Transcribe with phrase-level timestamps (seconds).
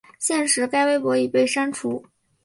[0.17, 2.03] 现时该微博已被删除。